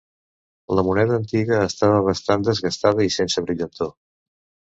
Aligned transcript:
La 0.77 0.83
moneda 0.87 1.13
antiga 1.17 1.59
estava 1.65 1.99
bastant 2.09 2.47
desgastada 2.49 3.07
i 3.09 3.13
sense 3.17 3.47
brillantor. 3.51 3.93